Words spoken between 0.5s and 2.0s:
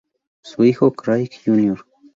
hijo Craig Jr.